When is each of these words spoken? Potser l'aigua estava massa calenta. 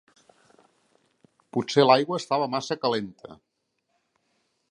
Potser 1.57 1.85
l'aigua 1.85 2.19
estava 2.23 2.47
massa 2.55 2.77
calenta. 2.87 3.39